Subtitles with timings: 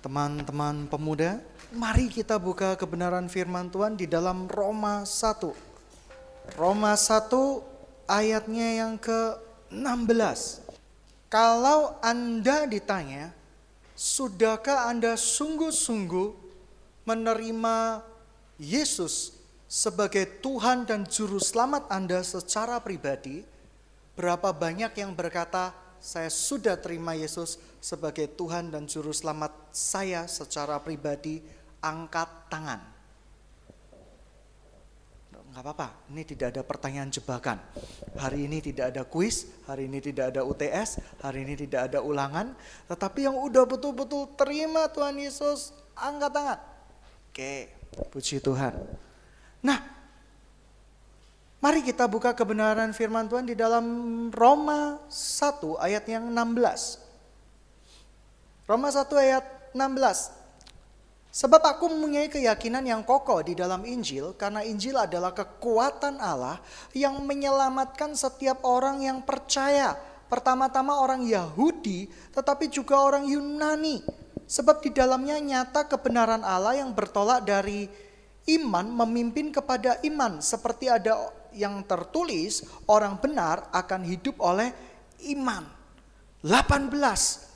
[0.00, 1.44] Teman-teman pemuda,
[1.76, 6.56] mari kita buka kebenaran firman Tuhan di dalam Roma 1.
[6.56, 7.28] Roma 1
[8.08, 10.64] ayatnya yang ke-16.
[11.28, 13.28] Kalau Anda ditanya,
[13.92, 16.32] sudahkah Anda sungguh-sungguh
[17.04, 18.00] menerima
[18.56, 19.36] Yesus
[19.68, 23.44] sebagai Tuhan dan Juru Selamat Anda secara pribadi?
[24.16, 30.76] Berapa banyak yang berkata, saya sudah terima Yesus sebagai Tuhan dan Juru Selamat saya secara
[30.78, 31.40] pribadi,
[31.80, 32.80] angkat tangan.
[35.50, 37.58] Enggak apa-apa, ini tidak ada pertanyaan jebakan.
[38.14, 42.54] Hari ini tidak ada kuis, hari ini tidak ada UTS, hari ini tidak ada ulangan.
[42.86, 46.58] Tetapi yang udah betul-betul terima Tuhan Yesus, angkat tangan.
[47.34, 47.66] Oke,
[48.14, 48.78] puji Tuhan.
[49.66, 49.98] Nah,
[51.60, 53.84] Mari kita buka kebenaran firman Tuhan di dalam
[54.32, 57.09] Roma 1 ayat yang 16.
[58.70, 60.30] Roma 1 ayat 16.
[61.34, 66.62] Sebab aku mempunyai keyakinan yang kokoh di dalam Injil karena Injil adalah kekuatan Allah
[66.94, 69.98] yang menyelamatkan setiap orang yang percaya.
[70.30, 74.06] Pertama-tama orang Yahudi tetapi juga orang Yunani.
[74.46, 77.90] Sebab di dalamnya nyata kebenaran Allah yang bertolak dari
[78.54, 81.18] iman memimpin kepada iman seperti ada
[81.50, 84.70] yang tertulis orang benar akan hidup oleh
[85.34, 85.66] iman.
[86.46, 87.49] 18.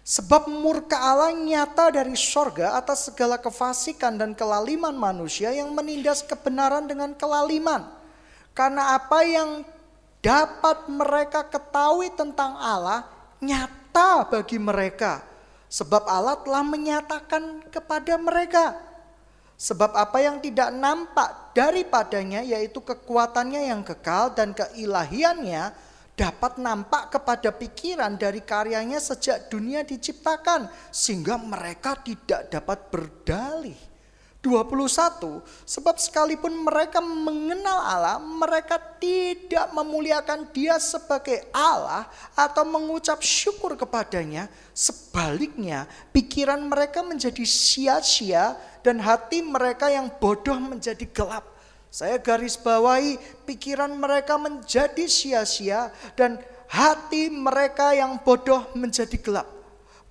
[0.00, 6.88] Sebab murka Allah nyata dari sorga atas segala kefasikan dan kelaliman manusia yang menindas kebenaran
[6.88, 7.86] dengan kelaliman.
[8.56, 9.62] Karena apa yang
[10.24, 13.06] dapat mereka ketahui tentang Allah
[13.38, 15.22] nyata bagi mereka.
[15.70, 18.90] Sebab Allah telah menyatakan kepada mereka
[19.60, 25.68] Sebab apa yang tidak nampak daripadanya yaitu kekuatannya yang kekal dan keilahiannya
[26.20, 33.80] dapat nampak kepada pikiran dari karyanya sejak dunia diciptakan sehingga mereka tidak dapat berdalih.
[34.40, 43.76] 21 sebab sekalipun mereka mengenal Allah mereka tidak memuliakan dia sebagai Allah atau mengucap syukur
[43.76, 44.48] kepadanya.
[44.72, 51.49] Sebaliknya pikiran mereka menjadi sia-sia dan hati mereka yang bodoh menjadi gelap
[51.90, 56.38] saya garis bawahi pikiran mereka menjadi sia-sia dan
[56.70, 59.46] hati mereka yang bodoh menjadi gelap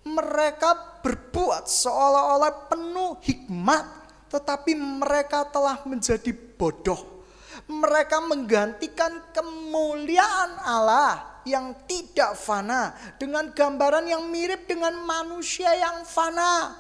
[0.03, 7.25] mereka berbuat seolah-olah penuh hikmat tetapi mereka telah menjadi bodoh.
[7.69, 16.78] Mereka menggantikan kemuliaan Allah yang tidak fana dengan gambaran yang mirip dengan manusia yang fana.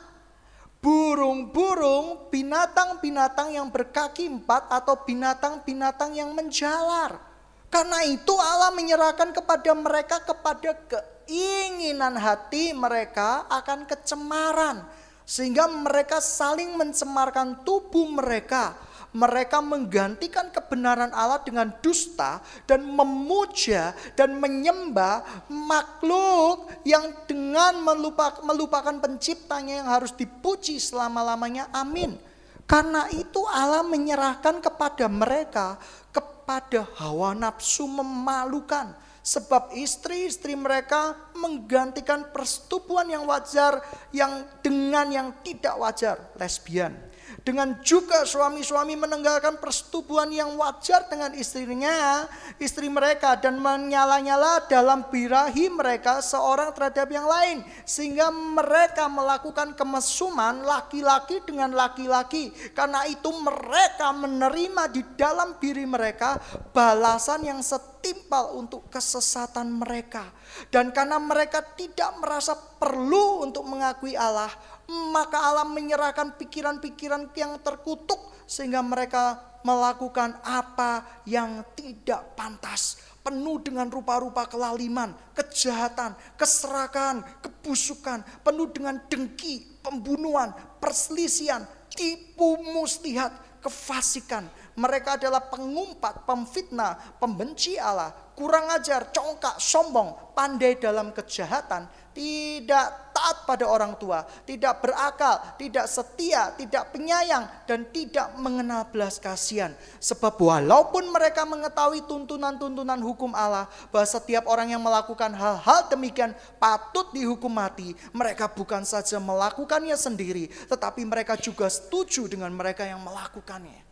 [0.79, 7.19] Burung-burung, binatang-binatang yang berkaki empat atau binatang-binatang yang menjalar.
[7.67, 14.87] Karena itu Allah menyerahkan kepada mereka kepada keinginan hati mereka akan kecemaran
[15.29, 18.73] sehingga mereka saling mencemarkan tubuh mereka.
[19.09, 29.81] Mereka menggantikan kebenaran Allah dengan dusta dan memuja dan menyembah makhluk yang dengan melupakan, penciptanya
[29.81, 31.73] yang harus dipuji selama-lamanya.
[31.73, 32.21] Amin.
[32.69, 35.81] Karena itu Allah menyerahkan kepada mereka
[36.13, 38.93] kepada hawa nafsu memalukan
[39.29, 43.77] Sebab istri-istri mereka menggantikan persetubuhan yang wajar
[44.15, 46.95] yang dengan yang tidak wajar, lesbian.
[47.39, 52.27] Dengan juga suami-suami meninggalkan persetubuhan yang wajar dengan istrinya,
[52.59, 57.63] istri mereka dan menyala-nyala dalam birahi mereka seorang terhadap yang lain.
[57.87, 62.51] Sehingga mereka melakukan kemesuman laki-laki dengan laki-laki.
[62.75, 66.37] Karena itu mereka menerima di dalam diri mereka
[66.75, 70.27] balasan yang setimpal untuk kesesatan mereka.
[70.73, 74.49] Dan karena mereka tidak merasa perlu untuk mengakui Allah,
[74.89, 78.17] maka Allah menyerahkan pikiran-pikiran yang terkutuk
[78.49, 88.71] sehingga mereka melakukan apa yang tidak pantas penuh dengan rupa-rupa kelaliman, kejahatan, keserakahan, kebusukan, penuh
[88.71, 90.49] dengan dengki, pembunuhan,
[90.81, 94.47] perselisihan, tipu muslihat, kefasikan.
[94.79, 103.43] Mereka adalah pengumpat, pemfitnah, pembenci Allah, kurang ajar, congkak, sombong, pandai dalam kejahatan, tidak taat
[103.43, 109.75] pada orang tua, tidak berakal, tidak setia, tidak penyayang, dan tidak mengenal belas kasihan.
[109.99, 117.11] Sebab walaupun mereka mengetahui tuntunan-tuntunan hukum Allah, bahwa setiap orang yang melakukan hal-hal demikian patut
[117.11, 123.88] dihukum mati, mereka bukan saja melakukannya sendiri, tetapi mereka juga setuju dengan mereka yang melakukannya.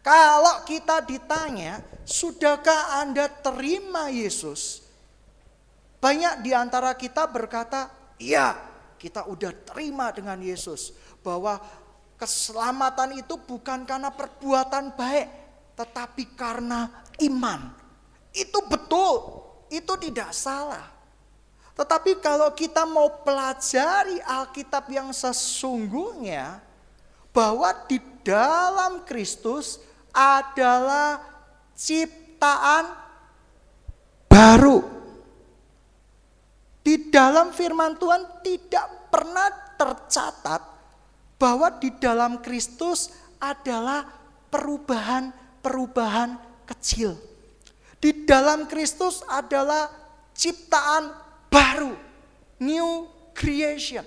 [0.00, 4.80] Kalau kita ditanya, sudahkah Anda terima Yesus?
[6.00, 8.56] Banyak di antara kita berkata, iya.
[9.00, 10.92] kita udah terima dengan Yesus
[11.24, 11.56] bahwa
[12.20, 15.28] keselamatan itu bukan karena perbuatan baik,
[15.76, 17.72] tetapi karena iman.
[18.32, 19.40] Itu betul,
[19.72, 20.84] itu tidak salah.
[21.76, 26.60] Tetapi kalau kita mau pelajari Alkitab yang sesungguhnya,
[27.30, 29.80] bahwa di dalam Kristus
[30.14, 31.22] adalah
[31.74, 32.90] ciptaan
[34.30, 34.84] baru.
[36.80, 40.62] Di dalam firman Tuhan tidak pernah tercatat
[41.40, 44.04] bahwa di dalam Kristus adalah
[44.52, 46.36] perubahan-perubahan
[46.68, 47.16] kecil.
[48.00, 49.92] Di dalam Kristus adalah
[50.32, 51.12] ciptaan
[51.52, 51.92] baru,
[52.60, 54.04] new creation.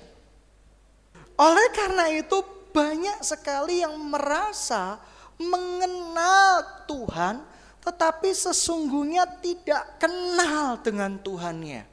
[1.38, 2.42] Oleh karena itu
[2.74, 4.98] banyak sekali yang merasa
[5.40, 7.54] mengenal Tuhan
[7.84, 11.84] tetapi sesungguhnya tidak kenal dengan Tuhannya.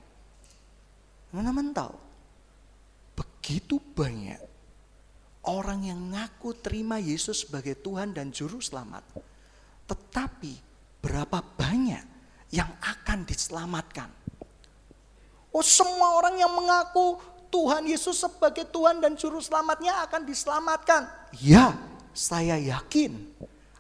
[1.31, 1.95] Teman-teman tahu,
[3.19, 4.39] begitu banyak
[5.51, 9.03] orang yang ngaku terima Yesus sebagai Tuhan dan Juru Selamat.
[9.91, 10.55] Tetapi
[11.03, 12.05] berapa banyak
[12.55, 14.11] yang akan diselamatkan?
[15.51, 17.19] Oh semua orang yang mengaku
[17.51, 21.11] Tuhan Yesus sebagai Tuhan dan Juru Selamatnya akan diselamatkan.
[21.43, 21.75] Ya,
[22.21, 23.17] saya yakin.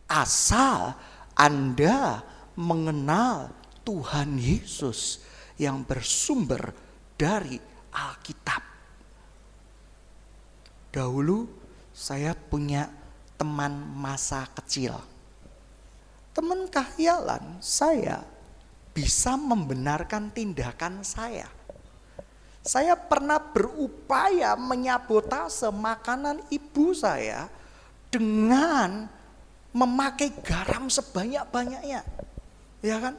[0.09, 0.97] Asal
[1.37, 2.25] Anda
[2.57, 3.53] mengenal
[3.85, 5.21] Tuhan Yesus
[5.61, 6.73] yang bersumber
[7.21, 7.61] dari
[7.93, 8.65] Alkitab.
[10.89, 11.45] Dahulu
[11.93, 12.89] saya punya
[13.37, 14.97] teman masa kecil.
[16.33, 18.25] Teman kahyalan saya
[18.97, 21.47] bisa membenarkan tindakan saya.
[22.61, 27.49] Saya pernah berupaya menyabotase makanan ibu saya
[28.11, 29.07] dengan
[29.71, 32.03] memakai garam sebanyak-banyaknya.
[32.83, 33.15] Ya kan?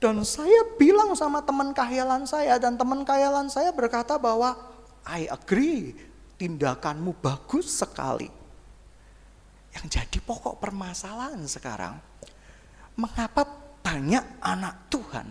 [0.00, 4.56] Dan saya bilang sama teman kahialan saya dan teman kahialan saya berkata bahwa
[5.04, 5.92] I agree,
[6.40, 8.28] tindakanmu bagus sekali.
[9.76, 11.96] Yang jadi pokok permasalahan sekarang,
[12.96, 13.44] mengapa
[13.84, 15.28] banyak anak Tuhan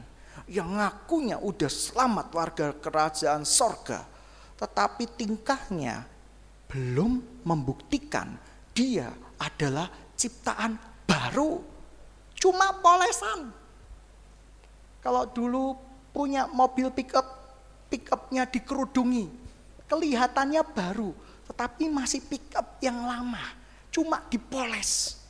[0.52, 4.04] yang ngakunya udah selamat warga kerajaan sorga,
[4.60, 6.06] tetapi tingkahnya
[6.68, 8.36] belum membuktikan
[8.74, 9.88] dia adalah
[10.18, 10.76] ciptaan
[11.06, 11.62] baru.
[12.36, 13.54] Cuma polesan,
[15.00, 15.78] kalau dulu
[16.12, 17.24] punya mobil pickup,
[17.88, 19.32] pickupnya dikerudungi,
[19.88, 21.16] kelihatannya baru,
[21.48, 23.42] tetapi masih pickup yang lama,
[23.94, 25.22] cuma dipoles.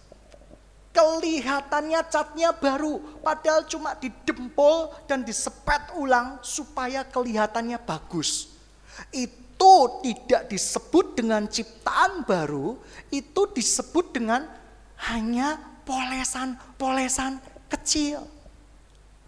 [0.94, 8.54] Kelihatannya catnya baru, padahal cuma didempol dan disepet ulang supaya kelihatannya bagus.
[9.10, 9.43] Itu
[10.04, 12.76] tidak disebut dengan ciptaan baru,
[13.10, 14.44] itu disebut dengan
[15.10, 15.56] hanya
[15.88, 17.40] polesan-polesan
[17.72, 18.24] kecil.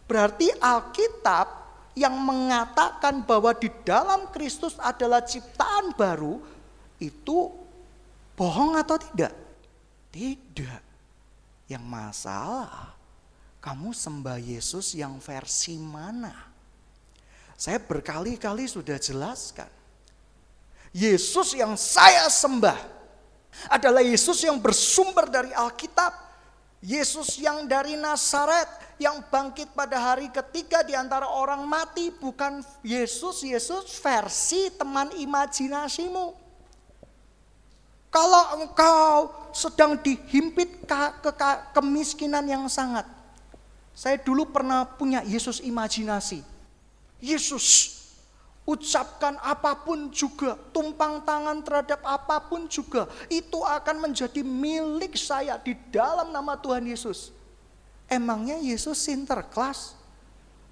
[0.05, 1.47] Berarti Alkitab
[1.95, 6.43] yang mengatakan bahwa di dalam Kristus adalah ciptaan baru
[6.99, 7.49] itu
[8.35, 9.33] bohong atau tidak?
[10.11, 10.81] Tidak.
[11.65, 12.93] Yang masalah
[13.63, 16.53] kamu sembah Yesus yang versi mana?
[17.57, 19.71] Saya berkali-kali sudah jelaskan.
[20.95, 22.79] Yesus yang saya sembah
[23.67, 26.23] adalah Yesus yang bersumber dari Alkitab.
[26.85, 28.69] Yesus yang dari Nazaret
[29.01, 36.31] yang bangkit pada hari ketiga di antara orang mati bukan Yesus, Yesus versi teman imajinasimu.
[38.13, 43.03] Kalau engkau sedang dihimpit ke, ke, ke kemiskinan yang sangat.
[43.91, 46.45] Saya dulu pernah punya Yesus imajinasi.
[47.19, 47.94] Yesus
[48.65, 55.61] ucapkan apa pun juga, tumpang tangan terhadap apa pun juga, itu akan menjadi milik saya
[55.61, 57.29] di dalam nama Tuhan Yesus.
[58.09, 59.93] Emangnya Yesus sinterklas?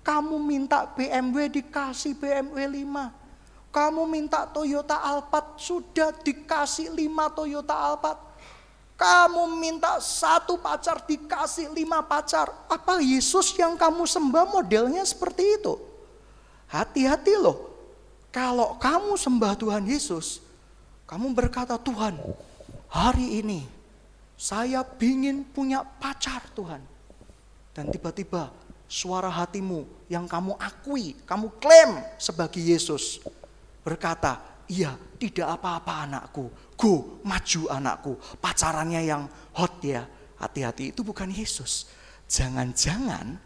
[0.03, 3.71] Kamu minta BMW dikasih BMW 5.
[3.73, 8.33] Kamu minta Toyota Alphard sudah dikasih 5 Toyota Alphard.
[8.93, 12.53] Kamu minta satu pacar dikasih lima pacar.
[12.69, 15.81] Apa Yesus yang kamu sembah modelnya seperti itu?
[16.69, 17.72] Hati-hati loh.
[18.33, 20.41] Kalau kamu sembah Tuhan Yesus,
[21.05, 22.17] kamu berkata Tuhan,
[22.89, 23.61] hari ini
[24.33, 26.81] saya ingin punya pacar Tuhan.
[27.77, 28.49] Dan tiba-tiba
[28.89, 33.21] suara hatimu yang kamu akui, kamu klaim sebagai Yesus
[33.85, 40.09] berkata, iya tidak apa-apa anakku, go maju anakku, pacarannya yang hot ya,
[40.41, 41.85] hati-hati itu bukan Yesus.
[42.25, 43.37] Jangan-jangan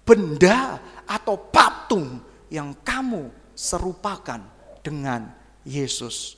[0.00, 4.42] benda atau patung yang kamu serupakan
[4.84, 5.30] dengan
[5.64, 6.36] Yesus.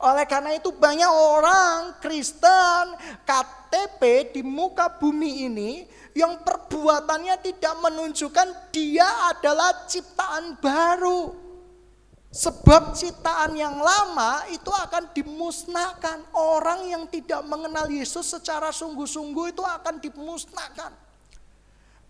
[0.00, 2.96] Oleh karena itu banyak orang Kristen
[3.28, 5.70] KTP di muka bumi ini
[6.16, 11.36] yang perbuatannya tidak menunjukkan dia adalah ciptaan baru.
[12.34, 16.26] Sebab ciptaan yang lama itu akan dimusnahkan.
[16.34, 20.90] Orang yang tidak mengenal Yesus secara sungguh-sungguh itu akan dimusnahkan.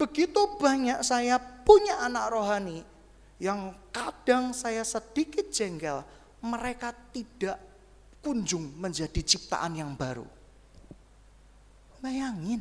[0.00, 2.93] Begitu banyak saya punya anak rohani
[3.42, 6.04] yang kadang saya sedikit jengkel,
[6.44, 7.58] mereka tidak
[8.24, 10.24] kunjung menjadi ciptaan yang baru.
[12.00, 12.60] Bayangin.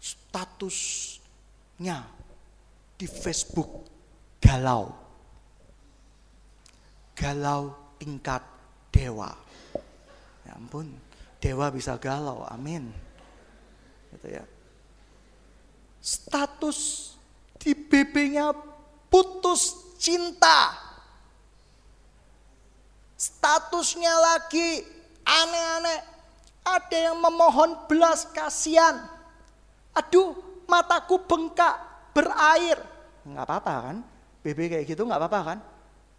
[0.00, 1.98] Statusnya
[2.98, 3.88] di Facebook
[4.40, 4.92] galau.
[7.14, 8.42] Galau tingkat
[8.92, 9.30] dewa.
[10.46, 10.88] Ya ampun,
[11.38, 12.88] dewa bisa galau, amin.
[14.16, 14.44] Gitu ya.
[16.00, 16.78] Status
[17.88, 18.52] BB-nya
[19.08, 20.76] putus cinta.
[23.18, 24.86] Statusnya lagi
[25.26, 26.00] aneh-aneh.
[26.62, 29.08] Ada yang memohon belas kasihan.
[29.96, 30.36] Aduh,
[30.68, 31.74] mataku bengkak,
[32.12, 32.78] berair.
[33.24, 33.96] Enggak apa-apa kan?
[34.44, 35.58] BB kayak gitu nggak apa-apa kan?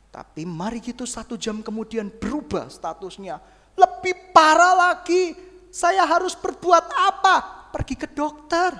[0.09, 3.37] Tapi mari gitu satu jam kemudian berubah statusnya.
[3.77, 5.37] Lebih parah lagi,
[5.69, 7.69] saya harus berbuat apa?
[7.69, 8.73] Pergi ke dokter.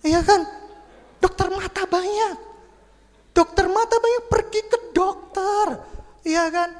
[0.00, 0.59] Iya kan?
[1.20, 2.36] Dokter mata banyak.
[3.36, 5.66] Dokter mata banyak pergi ke dokter.
[6.26, 6.70] Iya kan?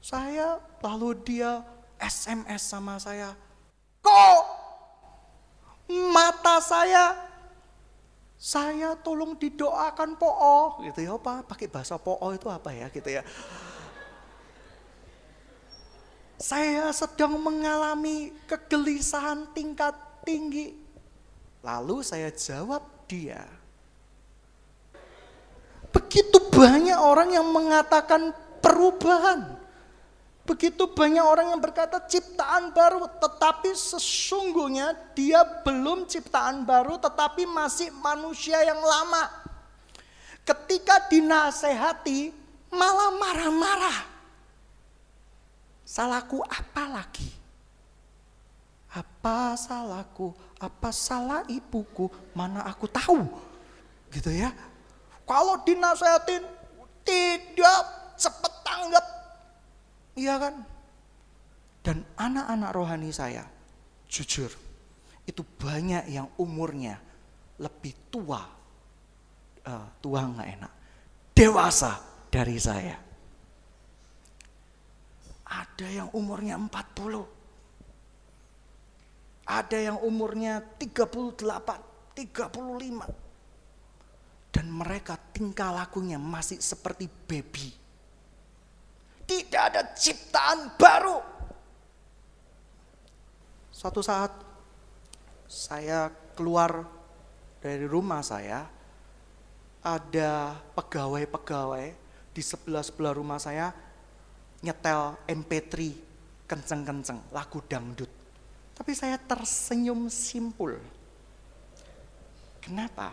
[0.00, 1.60] Saya lalu dia
[2.00, 3.34] SMS sama saya.
[4.00, 4.40] Kok
[5.88, 7.28] mata saya
[8.38, 13.26] saya tolong didoakan po'o gitu ya apa pakai bahasa po'o itu apa ya gitu ya
[16.38, 20.70] saya sedang mengalami kegelisahan tingkat tinggi
[21.64, 23.42] lalu saya jawab dia
[25.90, 29.58] begitu banyak orang yang mengatakan perubahan
[30.48, 37.92] Begitu banyak orang yang berkata ciptaan baru, tetapi sesungguhnya dia belum ciptaan baru, tetapi masih
[37.92, 39.28] manusia yang lama.
[40.48, 42.32] Ketika dinasehati,
[42.72, 44.00] malah marah-marah.
[45.84, 47.28] Salahku apa lagi?
[48.88, 50.32] Apa salahku?
[50.56, 52.08] Apa salah ibuku?
[52.32, 53.28] Mana aku tahu?
[54.08, 54.52] Gitu ya.
[55.28, 56.40] Kalau dinasehatin,
[57.04, 57.84] tidak
[58.16, 59.04] cepat tanggap
[60.18, 60.54] Iya kan?
[61.86, 63.46] Dan anak-anak rohani saya,
[64.10, 64.50] jujur,
[65.24, 66.98] itu banyak yang umurnya
[67.62, 68.42] lebih tua.
[69.62, 70.72] Uh, tua nggak enak.
[71.38, 72.02] Dewasa
[72.34, 72.98] dari saya.
[75.48, 77.37] Ada yang umurnya 40.
[79.48, 81.40] Ada yang umurnya 38,
[82.12, 84.52] 35.
[84.52, 87.88] Dan mereka tingkah lakunya masih seperti baby
[89.28, 91.20] tidak ada ciptaan baru.
[93.68, 94.32] Suatu saat
[95.44, 96.88] saya keluar
[97.60, 98.64] dari rumah saya,
[99.84, 101.86] ada pegawai-pegawai
[102.32, 103.70] di sebelah-sebelah rumah saya
[104.64, 105.76] nyetel MP3
[106.48, 108.17] kenceng-kenceng, lagu dangdut.
[108.78, 110.78] Tapi saya tersenyum simpul.
[112.62, 113.10] Kenapa?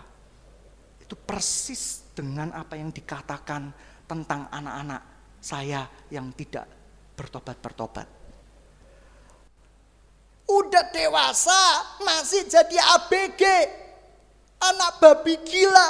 [1.02, 3.74] Itu persis dengan apa yang dikatakan
[4.06, 5.02] tentang anak-anak
[5.42, 6.70] saya yang tidak
[7.18, 8.08] bertobat-bertobat.
[10.46, 11.62] Udah dewasa,
[12.06, 13.44] masih jadi ABG.
[14.62, 15.90] Anak babi gila.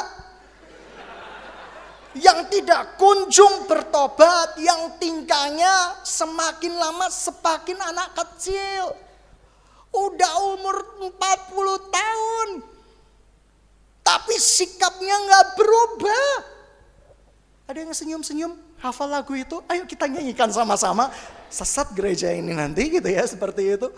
[2.15, 9.04] Yang tidak kunjung bertobat, yang tingkahnya semakin lama semakin anak kecil.
[9.95, 10.75] Udah umur
[11.07, 11.15] 40
[11.87, 12.49] tahun.
[14.05, 16.27] Tapi sikapnya nggak berubah.
[17.65, 21.09] Ada yang senyum-senyum, hafal lagu itu, ayo kita nyanyikan sama-sama.
[21.49, 23.89] Sesat gereja ini nanti gitu ya, seperti itu.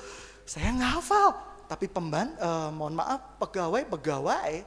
[0.47, 1.35] Saya nggak hafal,
[1.67, 4.63] tapi pemban, eh, mohon maaf, pegawai-pegawai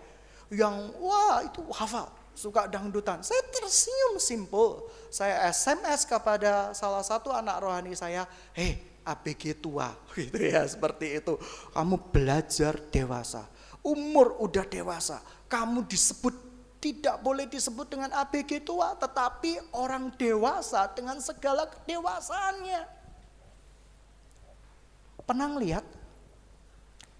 [0.52, 3.24] yang wah itu hafal, suka dangdutan.
[3.24, 4.84] Saya tersenyum simpul.
[5.08, 11.34] Saya SMS kepada salah satu anak rohani saya, hei ABG tua, gitu ya, seperti itu.
[11.74, 13.46] Kamu belajar dewasa,
[13.82, 15.18] umur udah dewasa,
[15.50, 16.50] kamu disebut
[16.80, 22.82] tidak boleh disebut dengan ABG tua, tetapi orang dewasa dengan segala kedewasaannya.
[25.28, 25.84] Pernah lihat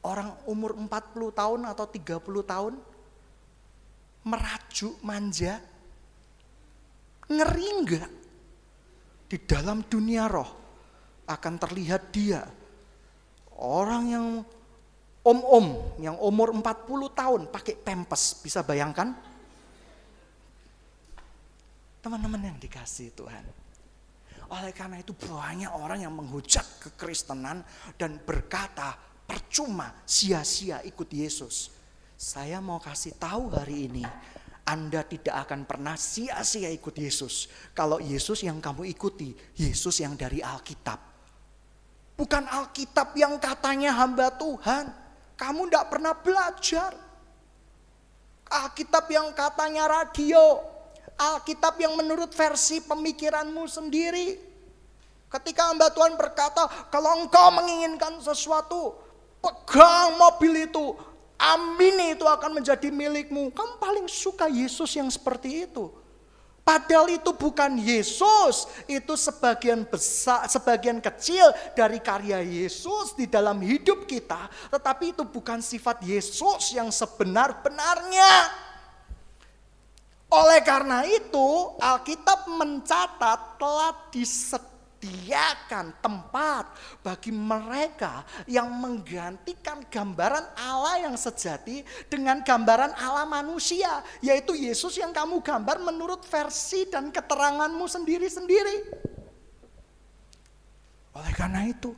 [0.01, 0.89] orang umur 40
[1.37, 2.75] tahun atau 30 tahun
[4.25, 5.61] merajuk manja?
[7.29, 8.11] Ngeri enggak?
[9.31, 10.60] Di dalam dunia roh
[11.31, 12.43] akan terlihat dia
[13.61, 14.27] orang yang
[15.21, 16.65] om-om yang umur 40
[17.13, 19.13] tahun pakai pempes, bisa bayangkan?
[22.01, 23.45] Teman-teman yang dikasih Tuhan.
[24.51, 27.63] Oleh karena itu banyak orang yang menghujat kekristenan
[27.95, 28.97] dan berkata
[29.29, 31.71] percuma sia-sia ikut Yesus.
[32.17, 34.05] Saya mau kasih tahu hari ini,
[34.67, 37.47] Anda tidak akan pernah sia-sia ikut Yesus.
[37.77, 41.10] Kalau Yesus yang kamu ikuti, Yesus yang dari Alkitab.
[42.21, 44.93] Bukan Alkitab yang katanya hamba Tuhan.
[45.41, 46.93] Kamu tidak pernah belajar.
[48.45, 50.61] Alkitab yang katanya radio.
[51.17, 54.37] Alkitab yang menurut versi pemikiranmu sendiri.
[55.33, 59.01] Ketika hamba Tuhan berkata, kalau engkau menginginkan sesuatu,
[59.41, 60.93] pegang mobil itu,
[61.41, 63.49] amini itu akan menjadi milikmu.
[63.49, 65.89] Kamu paling suka Yesus yang seperti itu.
[66.71, 74.07] Padahal itu bukan Yesus, itu sebagian besar, sebagian kecil dari karya Yesus di dalam hidup
[74.07, 78.55] kita, tetapi itu bukan sifat Yesus yang sebenar-benarnya.
[80.31, 84.70] Oleh karena itu, Alkitab mencatat telah disediakan
[86.01, 86.69] tempat
[87.01, 91.81] bagi mereka yang menggantikan gambaran Allah yang sejati
[92.13, 98.77] dengan gambaran Allah manusia, yaitu Yesus yang kamu gambar menurut versi dan keteranganmu sendiri-sendiri.
[101.17, 101.97] Oleh karena itu,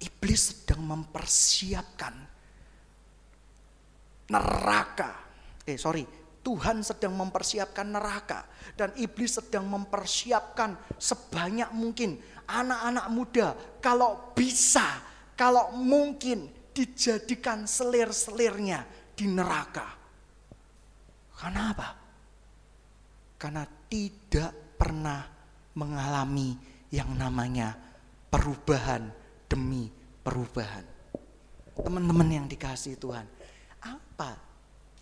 [0.00, 2.14] iblis sedang mempersiapkan
[4.32, 5.12] neraka.
[5.68, 6.04] Eh, sorry,
[6.42, 8.46] Tuhan sedang mempersiapkan neraka
[8.78, 12.16] dan iblis sedang mempersiapkan sebanyak mungkin
[12.48, 13.48] anak-anak muda
[13.82, 15.02] kalau bisa,
[15.36, 19.98] kalau mungkin dijadikan selir-selirnya di neraka.
[21.34, 21.88] Karena apa?
[23.38, 25.22] Karena tidak pernah
[25.74, 26.54] mengalami
[26.90, 27.74] yang namanya
[28.30, 29.10] perubahan
[29.46, 29.90] demi
[30.22, 30.82] perubahan.
[31.78, 33.26] Teman-teman yang dikasih Tuhan,
[33.78, 34.47] apa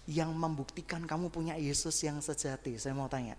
[0.06, 2.78] yang membuktikan kamu punya Yesus yang sejati?
[2.78, 3.34] Saya mau tanya.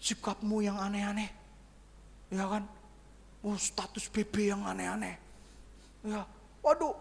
[0.00, 1.28] Sikapmu yang aneh-aneh.
[2.32, 2.64] Ya kan?
[3.44, 5.20] Oh, status BB yang aneh-aneh.
[6.02, 6.24] Ya,
[6.64, 6.96] waduh.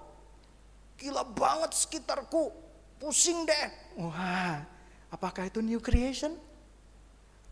[0.99, 2.51] Gila banget sekitarku.
[2.99, 3.67] Pusing deh.
[3.99, 4.63] Wah,
[5.11, 6.35] apakah itu new creation?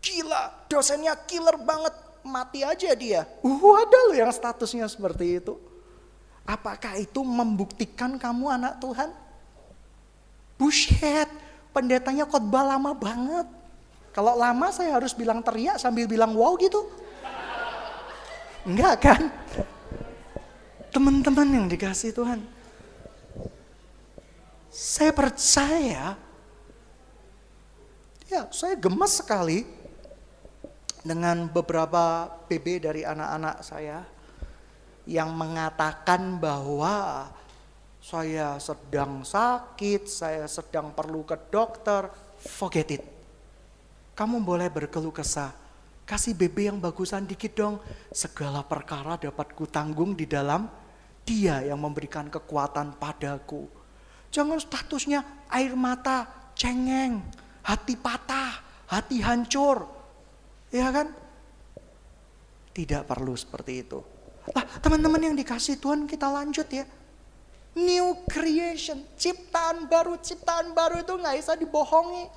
[0.04, 1.96] Gila, dosennya killer banget.
[2.24, 3.28] Mati aja dia.
[3.44, 5.60] Uh, ada loh yang statusnya seperti itu.
[6.48, 9.12] Apakah itu membuktikan kamu anak Tuhan?
[10.64, 11.28] Bullshit.
[11.76, 13.44] Pendetanya khotbah lama banget.
[14.16, 16.88] Kalau lama saya harus bilang teriak sambil bilang wow gitu.
[18.64, 19.22] Enggak kan?
[20.96, 22.40] Teman-teman yang dikasih Tuhan.
[24.72, 26.16] Saya percaya.
[28.32, 29.68] Ya saya gemas sekali.
[31.04, 34.08] Dengan beberapa PB dari anak-anak saya.
[35.04, 37.28] Yang mengatakan bahwa
[38.04, 43.04] saya sedang sakit, saya sedang perlu ke dokter, forget it.
[44.12, 45.56] Kamu boleh berkeluh kesah,
[46.04, 47.80] kasih BB yang bagusan dikit dong.
[48.12, 50.68] Segala perkara dapat kutanggung di dalam
[51.24, 53.72] dia yang memberikan kekuatan padaku.
[54.36, 56.28] Jangan statusnya air mata,
[56.60, 57.24] cengeng,
[57.64, 58.60] hati patah,
[58.92, 59.88] hati hancur.
[60.76, 61.08] Ya kan?
[62.76, 64.04] Tidak perlu seperti itu.
[64.52, 66.84] Nah, teman-teman yang dikasih Tuhan kita lanjut ya.
[67.74, 72.30] New creation, ciptaan baru, ciptaan baru itu nggak bisa dibohongi.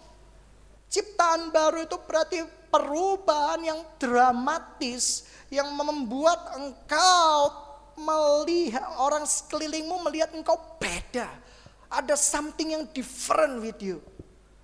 [0.89, 2.41] Ciptaan baru itu berarti
[2.73, 7.53] perubahan yang dramatis yang membuat engkau
[7.97, 11.29] melihat orang sekelilingmu melihat engkau beda.
[11.93, 14.01] Ada something yang different with you.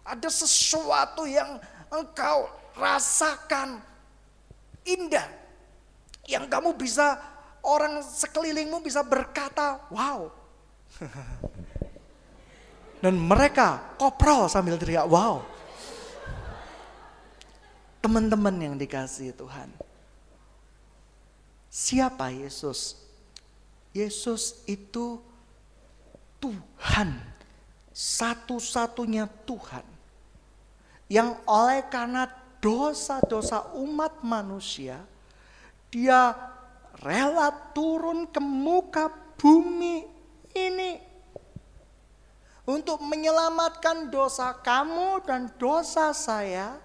[0.09, 1.61] Ada sesuatu yang
[1.93, 3.81] engkau rasakan
[4.89, 5.29] indah.
[6.25, 7.19] Yang kamu bisa
[7.63, 10.42] orang sekelilingmu bisa berkata, "Wow,
[13.03, 15.43] Dan mereka koprol sambil teriak, wow.
[17.99, 19.71] Teman-teman yang dikasih Tuhan.
[21.73, 22.99] Siapa Yesus?
[23.97, 25.19] Yesus itu
[26.39, 27.19] Tuhan.
[27.93, 29.85] Satu-satunya Tuhan.
[31.11, 32.31] Yang oleh karena
[32.63, 35.03] dosa-dosa umat manusia,
[35.91, 36.35] dia
[37.03, 40.07] rela turun ke muka bumi
[40.55, 41.01] ini
[42.63, 46.79] untuk menyelamatkan dosa kamu dan dosa saya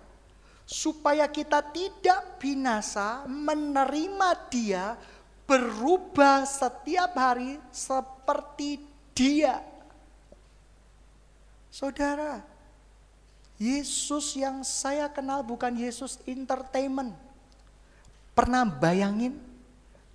[0.68, 4.98] supaya kita tidak binasa menerima dia
[5.48, 8.84] berubah setiap hari seperti
[9.16, 9.64] dia.
[11.72, 12.44] Saudara,
[13.56, 17.16] Yesus yang saya kenal bukan Yesus entertainment.
[18.36, 19.40] Pernah bayangin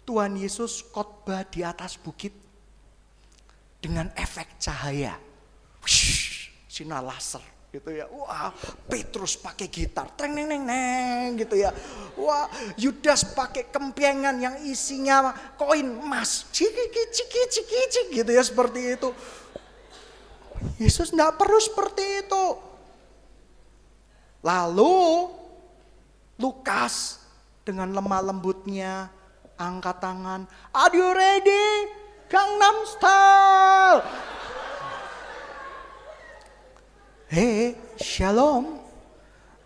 [0.05, 2.42] Tuhan Yesus khotbah di atas bukit?
[3.83, 5.19] Dengan efek cahaya.
[5.83, 7.43] Wish, sinar laser.
[7.73, 8.05] gitu ya.
[8.13, 8.53] Wah,
[8.85, 11.73] Petrus pakai gitar, treng neng neng neng gitu ya.
[12.21, 12.45] Wah,
[12.77, 19.11] Yudas pakai kempiengan yang isinya koin emas, ciki ciki ciki ciki gitu ya seperti itu.
[20.77, 22.47] Yesus tidak perlu seperti itu.
[24.45, 25.33] Lalu
[26.37, 27.25] Lukas
[27.65, 29.09] dengan lemah lembutnya
[29.57, 30.45] angkat tangan.
[30.77, 32.02] Are you ready?
[32.33, 34.01] Gangnam Style.
[37.29, 38.81] Hei, shalom.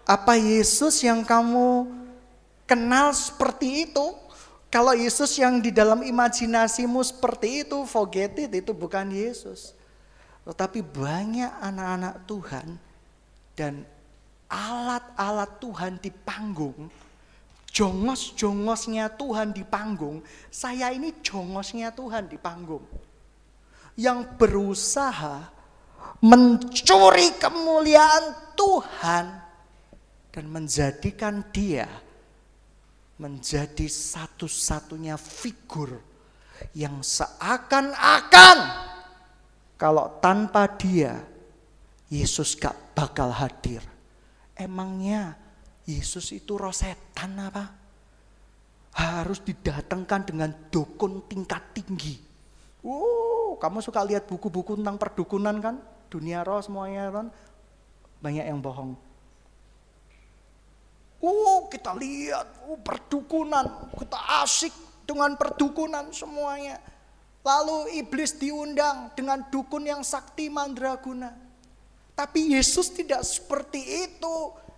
[0.02, 1.86] Apa Yesus yang kamu
[2.66, 4.18] kenal seperti itu?
[4.66, 9.70] Kalau Yesus yang di dalam imajinasimu seperti itu, forget it, itu bukan Yesus.
[10.42, 12.68] Tetapi banyak anak-anak Tuhan
[13.54, 13.86] dan
[14.50, 16.90] alat-alat Tuhan di panggung,
[17.76, 22.80] jongos-jongosnya Tuhan di panggung, saya ini jongosnya Tuhan di panggung.
[24.00, 25.52] Yang berusaha
[26.24, 29.26] mencuri kemuliaan Tuhan
[30.32, 31.84] dan menjadikan dia
[33.20, 36.00] menjadi satu-satunya figur
[36.72, 38.58] yang seakan-akan
[39.76, 41.20] kalau tanpa dia
[42.08, 43.84] Yesus gak bakal hadir.
[44.56, 45.36] Emangnya
[45.86, 47.64] Yesus itu rosetan apa?
[48.96, 52.18] Harus didatangkan dengan dukun tingkat tinggi.
[52.82, 55.76] Wow, kamu suka lihat buku-buku tentang perdukunan kan?
[56.06, 57.26] dunia roh semuanya kan
[58.22, 58.96] banyak yang bohong.
[61.20, 64.72] Oh kita lihat oh, perdukunan, kita asik
[65.04, 66.78] dengan perdukunan semuanya.
[67.46, 71.30] Lalu iblis diundang dengan dukun yang sakti mandraguna.
[72.16, 74.36] Tapi Yesus tidak seperti itu.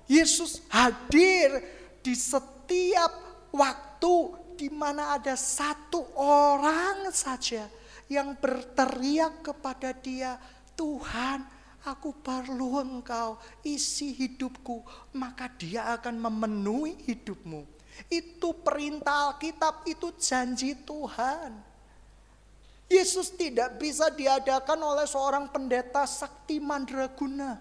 [0.08, 1.60] Yesus hadir
[2.00, 3.12] di setiap
[3.52, 7.68] waktu di mana ada satu orang saja
[8.08, 10.40] yang berteriak kepada dia,
[10.72, 11.44] Tuhan,
[11.84, 14.80] aku perlu engkau isi hidupku,
[15.12, 17.62] maka dia akan memenuhi hidupmu.
[18.08, 21.52] Itu perintah Alkitab, itu janji Tuhan.
[22.88, 27.60] Yesus tidak bisa diadakan oleh seorang pendeta sakti mandraguna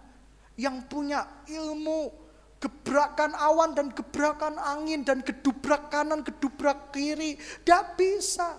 [0.55, 2.26] yang punya ilmu
[2.57, 7.37] gebrakan awan dan gebrakan angin dan gedubrak kanan, gedubrak kiri.
[7.37, 8.57] Tidak bisa.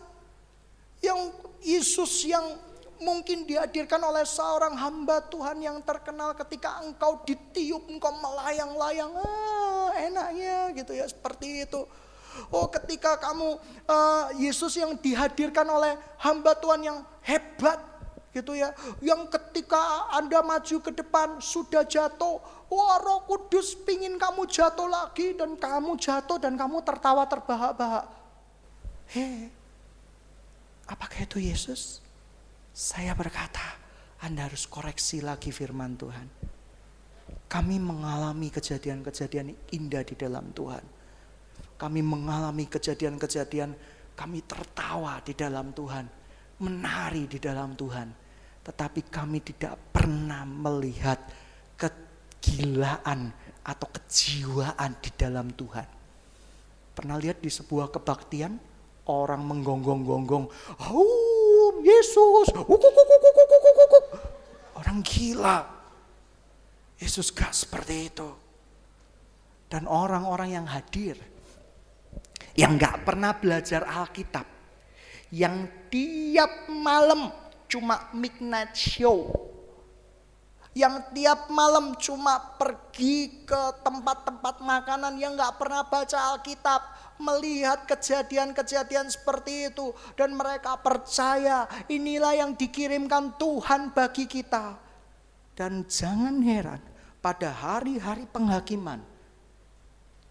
[1.03, 1.21] Yang
[1.63, 2.47] Yesus yang
[2.99, 10.75] mungkin dihadirkan oleh seorang hamba Tuhan yang terkenal ketika engkau ditiup, engkau melayang-layang, ah, enaknya
[10.75, 11.83] gitu ya, seperti itu.
[12.55, 13.59] Oh ketika kamu,
[13.91, 17.83] uh, Yesus yang dihadirkan oleh hamba Tuhan yang hebat
[18.31, 18.71] gitu ya.
[19.03, 25.33] Yang ketika Anda maju ke depan sudah jatuh, wah roh kudus pingin kamu jatuh lagi
[25.37, 28.07] dan kamu jatuh dan kamu tertawa terbahak-bahak.
[29.09, 29.49] Hei,
[30.85, 32.05] apakah itu Yesus?
[32.77, 33.65] Saya berkata,
[34.21, 36.29] Anda harus koreksi lagi firman Tuhan.
[37.49, 40.85] Kami mengalami kejadian-kejadian indah di dalam Tuhan.
[41.81, 43.73] Kami mengalami kejadian-kejadian
[44.13, 46.05] kami tertawa di dalam Tuhan,
[46.61, 48.13] menari di dalam Tuhan.
[48.67, 51.17] Tetapi kami tidak pernah melihat
[52.39, 53.31] kegilaan
[53.63, 55.89] atau kejiwaan di dalam Tuhan.
[56.97, 58.59] Pernah lihat di sebuah kebaktian
[59.09, 60.47] orang menggonggong-gonggong,
[60.89, 62.49] oh Yesus.
[64.75, 65.67] Orang gila.
[66.99, 68.29] Yesus gak seperti itu.
[69.71, 71.15] Dan orang-orang yang hadir.
[72.59, 74.47] Yang gak pernah belajar Alkitab.
[75.31, 77.31] Yang tiap malam
[77.69, 79.29] cuma midnight show.
[80.79, 86.81] Yang tiap malam cuma pergi ke tempat-tempat makanan yang gak pernah baca Alkitab
[87.19, 89.91] melihat kejadian-kejadian seperti itu.
[90.15, 94.79] Dan mereka percaya inilah yang dikirimkan Tuhan bagi kita.
[95.59, 96.79] Dan jangan heran
[97.19, 99.03] pada hari-hari penghakiman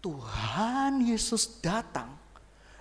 [0.00, 2.16] Tuhan Yesus datang.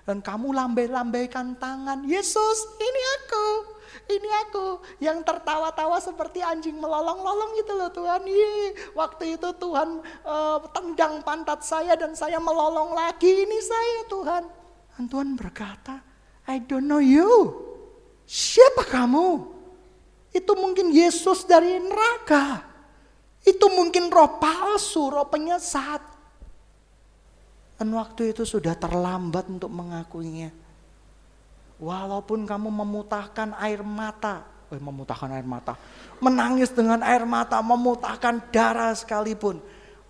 [0.07, 3.76] Dan kamu lambai-lambaikan tangan, Yesus ini aku
[4.07, 8.21] ini aku yang tertawa-tawa seperti anjing melolong-lolong gitu loh Tuhan.
[8.27, 13.47] Ih, waktu itu Tuhan uh, tendang pantat saya dan saya melolong lagi.
[13.47, 14.43] Ini saya Tuhan.
[14.97, 16.01] Dan Tuhan berkata,
[16.47, 17.53] I don't know you.
[18.27, 19.55] Siapa kamu?
[20.35, 22.63] Itu mungkin Yesus dari neraka.
[23.47, 26.03] Itu mungkin roh palsu, roh penyesat.
[27.77, 30.66] Dan waktu itu sudah terlambat untuk mengakuinya.
[31.77, 35.77] Walaupun kamu memutahkan air mata, eh, memutahkan air mata,
[36.17, 39.61] menangis dengan air mata, memutahkan darah sekalipun,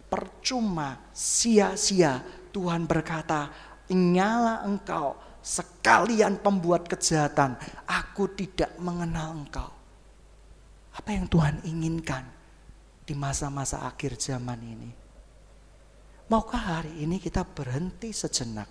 [0.08, 2.24] percuma, sia-sia.
[2.56, 3.52] Tuhan berkata,
[3.92, 9.70] nyala engkau sekalian pembuat kejahatan, aku tidak mengenal engkau.
[10.96, 12.38] Apa yang Tuhan inginkan?
[13.08, 14.92] di masa-masa akhir zaman ini.
[16.28, 18.68] Maukah hari ini kita berhenti sejenak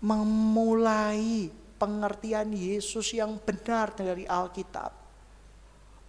[0.00, 4.92] memulai pengertian Yesus yang benar dari Alkitab.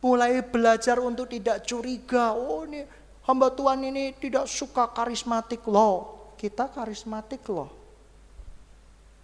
[0.01, 2.33] Mulai belajar untuk tidak curiga.
[2.33, 2.87] Oh ini
[3.27, 6.33] hamba Tuhan ini tidak suka karismatik loh.
[6.39, 7.69] Kita karismatik loh.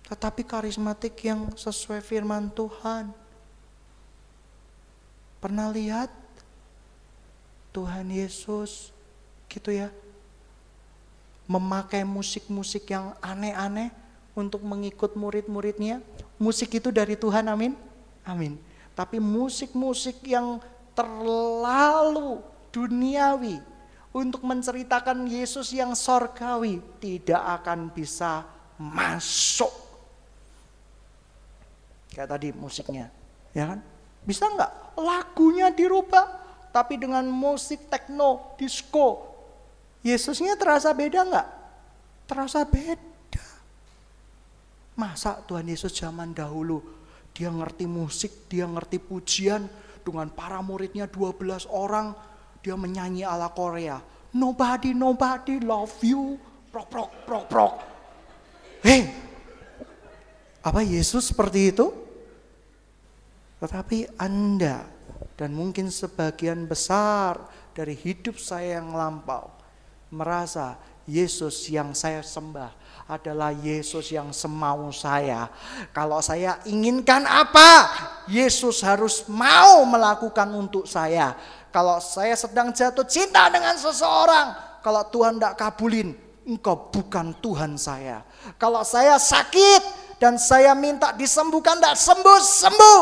[0.08, 3.10] Tetapi karismatik yang sesuai firman Tuhan.
[5.42, 6.14] Pernah lihat
[7.74, 8.94] Tuhan Yesus
[9.48, 9.90] gitu ya
[11.48, 13.90] memakai musik-musik yang aneh-aneh
[14.38, 16.06] untuk mengikut murid-muridnya.
[16.38, 17.74] Musik itu dari Tuhan, amin.
[18.22, 18.62] Amin.
[18.94, 20.62] Tapi musik-musik yang
[20.94, 23.58] terlalu duniawi
[24.14, 28.46] untuk menceritakan Yesus yang sorgawi tidak akan bisa
[28.78, 29.74] masuk.
[32.14, 33.10] Kayak tadi musiknya,
[33.58, 33.80] ya kan?
[34.22, 36.48] Bisa nggak lagunya dirubah?
[36.78, 39.34] tapi dengan musik techno, disco.
[40.06, 41.48] Yesusnya terasa beda nggak?
[42.30, 43.07] Terasa beda.
[44.98, 46.82] Masa Tuhan Yesus zaman dahulu
[47.30, 49.70] dia ngerti musik, dia ngerti pujian
[50.02, 52.18] dengan para muridnya 12 orang
[52.66, 54.02] dia menyanyi ala Korea.
[54.34, 56.42] Nobody, nobody love you.
[56.74, 57.74] Prok, prok, prok, prok.
[58.82, 59.06] Hei,
[60.66, 61.94] apa Yesus seperti itu?
[63.62, 64.86] Tetapi Anda
[65.38, 67.38] dan mungkin sebagian besar
[67.78, 69.54] dari hidup saya yang lampau
[70.10, 72.74] merasa Yesus yang saya sembah
[73.08, 75.48] adalah Yesus yang semau saya.
[75.96, 77.88] Kalau saya inginkan apa,
[78.28, 81.32] Yesus harus mau melakukan untuk saya.
[81.72, 86.16] Kalau saya sedang jatuh cinta dengan seseorang, kalau Tuhan tidak kabulin,
[86.48, 88.24] engkau bukan Tuhan saya.
[88.60, 89.84] Kalau saya sakit
[90.20, 93.02] dan saya minta disembuhkan, tidak sembuh-sembuh,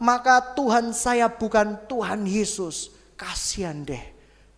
[0.00, 2.92] maka Tuhan saya bukan Tuhan Yesus.
[3.16, 4.16] Kasihan deh.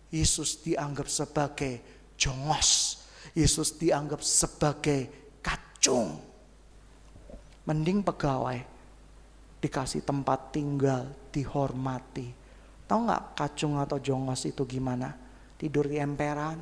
[0.09, 1.79] Yesus dianggap sebagai
[2.17, 2.88] jongos.
[3.39, 5.07] Yesus dianggap sebagai
[5.39, 6.19] kacung.
[7.63, 8.59] Mending pegawai
[9.63, 12.35] dikasih tempat tinggal, dihormati.
[12.83, 15.15] Tahu nggak kacung atau jongos itu gimana?
[15.55, 16.59] Tidur di emperan,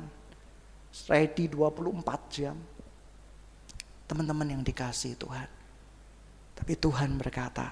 [1.10, 2.56] ready 24 jam.
[4.06, 5.48] Teman-teman yang dikasih Tuhan.
[6.58, 7.70] Tapi Tuhan berkata,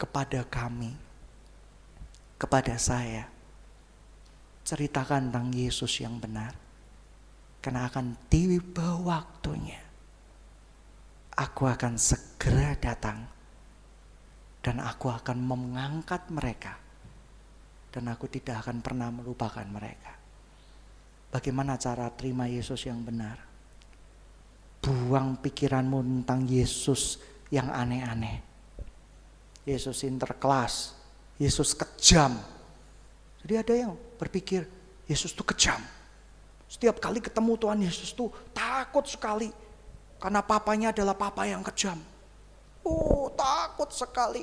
[0.00, 0.92] kepada kami,
[2.40, 3.28] kepada saya.
[4.64, 6.63] Ceritakan tentang Yesus yang benar.
[7.64, 9.80] Karena akan tiba waktunya.
[11.40, 13.24] Aku akan segera datang.
[14.60, 16.76] Dan aku akan mengangkat mereka.
[17.88, 20.12] Dan aku tidak akan pernah melupakan mereka.
[21.32, 23.40] Bagaimana cara terima Yesus yang benar?
[24.84, 27.16] Buang pikiranmu tentang Yesus
[27.48, 28.54] yang aneh-aneh
[29.64, 30.92] Yesus interkelas,
[31.40, 32.36] Yesus kejam.
[33.40, 34.68] Jadi ada yang berpikir
[35.08, 35.80] Yesus itu kejam.
[36.74, 39.54] Setiap kali ketemu Tuhan Yesus tuh takut sekali.
[40.18, 42.02] Karena papanya adalah papa yang kejam.
[42.82, 44.42] Oh takut sekali.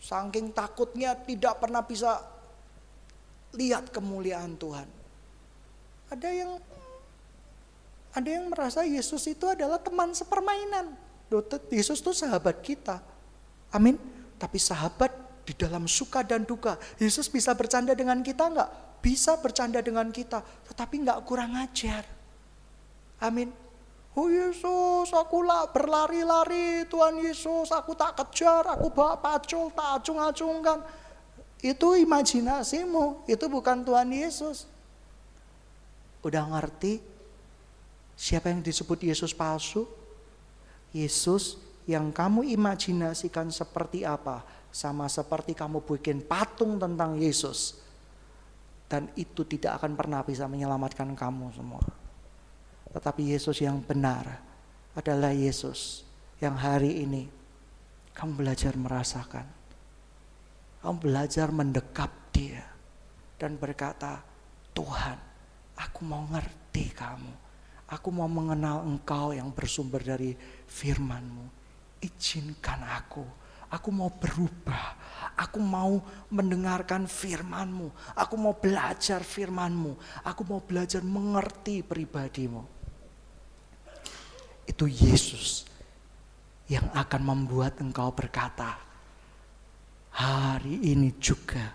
[0.00, 2.24] Saking takutnya tidak pernah bisa
[3.52, 4.88] lihat kemuliaan Tuhan.
[6.08, 6.56] Ada yang
[8.16, 10.96] ada yang merasa Yesus itu adalah teman sepermainan.
[11.68, 13.04] Yesus itu sahabat kita.
[13.76, 14.00] Amin.
[14.40, 15.12] Tapi sahabat
[15.44, 18.91] di dalam suka dan duka, Yesus bisa bercanda dengan kita enggak?
[19.02, 22.06] Bisa bercanda dengan kita, tetapi enggak kurang ajar.
[23.18, 23.50] Amin.
[24.12, 30.84] Oh Yesus, aku lah berlari-lari Tuhan Yesus, aku tak kejar, aku bawa pacul, tak acung-acungkan.
[31.64, 34.68] Itu imajinasimu, itu bukan Tuhan Yesus.
[36.22, 37.02] Udah ngerti
[38.14, 39.88] siapa yang disebut Yesus palsu?
[40.92, 41.56] Yesus
[41.88, 47.81] yang kamu imajinasikan seperti apa, sama seperti kamu bikin patung tentang Yesus.
[48.92, 51.80] Dan itu tidak akan pernah bisa menyelamatkan kamu semua.
[52.92, 54.44] Tetapi Yesus yang benar
[54.92, 56.04] adalah Yesus
[56.44, 57.24] yang hari ini
[58.12, 59.48] kamu belajar merasakan.
[60.84, 62.68] Kamu belajar mendekap dia
[63.40, 64.20] dan berkata,
[64.76, 65.16] Tuhan,
[65.80, 67.32] aku mau ngerti kamu.
[67.96, 70.36] Aku mau mengenal engkau yang bersumber dari
[70.68, 71.62] firmanmu
[72.02, 73.22] izinkan aku.
[73.72, 75.00] Aku mau berubah.
[75.32, 77.88] Aku mau mendengarkan firmanmu.
[78.12, 79.96] Aku mau belajar firmanmu.
[80.28, 82.68] Aku mau belajar mengerti pribadimu.
[84.68, 85.64] Itu Yesus
[86.68, 88.76] yang akan membuat engkau berkata,
[90.12, 91.72] hari ini juga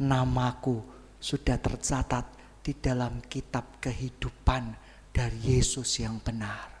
[0.00, 0.80] namaku
[1.20, 2.24] sudah tercatat
[2.64, 4.72] di dalam kitab kehidupan
[5.12, 6.72] dari Yesus yang benar.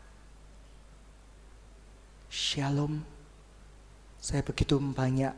[2.32, 3.15] Shalom.
[4.26, 5.30] Saya begitu banyak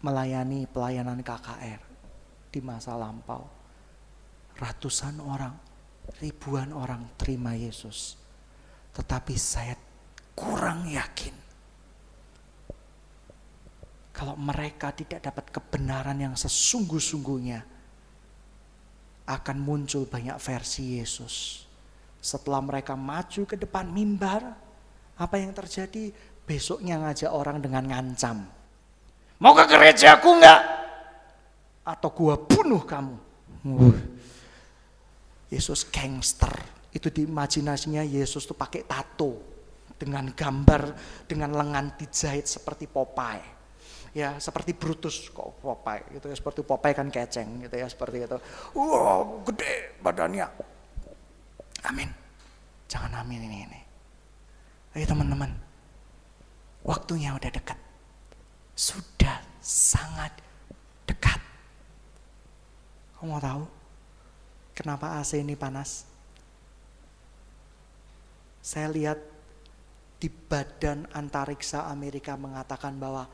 [0.00, 1.92] melayani pelayanan KKR.
[2.50, 3.44] di masa lampau.
[4.56, 5.54] Ratusan orang,
[6.18, 8.16] ribuan orang terima Yesus.
[8.96, 9.76] Tetapi saya
[10.32, 11.36] kurang yakin
[14.10, 17.60] kalau mereka tidak dapat kebenaran yang sesungguh-sungguhnya
[19.30, 21.68] akan muncul banyak versi Yesus.
[22.18, 24.58] Setelah mereka maju ke depan mimbar,
[25.20, 26.10] apa yang terjadi?
[26.50, 28.42] Besoknya ngajak orang dengan ngancam.
[29.38, 30.62] Mau ke gereja aku enggak?
[31.86, 33.14] Atau gua bunuh kamu.
[35.54, 36.50] Yesus gangster.
[36.90, 39.38] Itu di imajinasinya Yesus tuh pakai tato.
[39.94, 40.82] Dengan gambar,
[41.30, 43.60] dengan lengan dijahit seperti Popeye
[44.10, 48.38] ya seperti Brutus kok Popeye gitu ya seperti Popeye kan keceng gitu ya seperti itu
[48.74, 50.50] wow gede badannya
[51.86, 52.10] amin
[52.90, 53.80] jangan amin ini ini
[54.98, 55.69] ayo teman-teman
[56.84, 57.78] waktunya udah dekat.
[58.76, 60.32] Sudah sangat
[61.04, 61.40] dekat.
[63.16, 63.64] Kamu mau tahu
[64.72, 66.08] kenapa AC ini panas?
[68.60, 69.18] Saya lihat
[70.20, 73.24] di badan antariksa Amerika mengatakan bahwa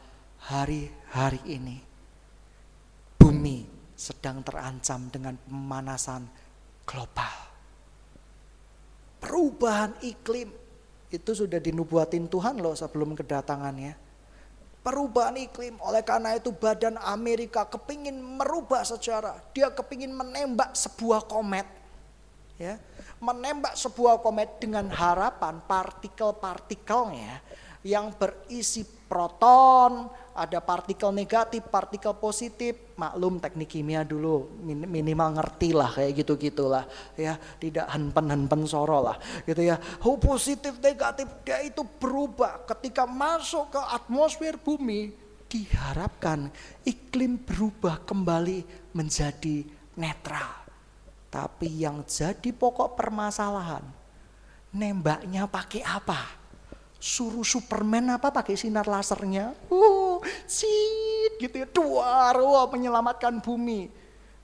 [0.47, 1.83] hari-hari ini
[3.19, 3.67] bumi
[3.99, 6.31] sedang terancam dengan pemanasan
[6.87, 7.35] global.
[9.19, 10.66] Perubahan iklim
[11.11, 13.95] itu sudah dinubuatin Tuhan loh sebelum kedatangannya.
[14.87, 19.35] Perubahan iklim, oleh karena itu badan Amerika kepingin merubah sejarah.
[19.51, 21.67] Dia kepingin menembak sebuah komet.
[22.57, 22.81] Ya,
[23.21, 27.45] menembak sebuah komet dengan harapan partikel-partikelnya
[27.85, 35.89] yang berisi proton, ada partikel negatif, partikel positif, maklum teknik kimia dulu minimal ngerti lah
[35.89, 36.85] kayak gitu gitulah
[37.17, 39.17] ya, tidak henpen-henpen soro lah
[39.49, 39.81] gitu ya.
[40.05, 45.15] Oh, positif negatif dia itu berubah ketika masuk ke atmosfer bumi
[45.47, 46.51] diharapkan
[46.85, 49.65] iklim berubah kembali menjadi
[49.97, 50.67] netral.
[51.33, 53.85] Tapi yang jadi pokok permasalahan
[54.77, 56.46] nembaknya pakai apa?
[56.97, 59.53] Suruh Superman apa pakai sinar lasernya.
[59.69, 63.93] Uh, sit gitu ya, duar, wah menyelamatkan bumi.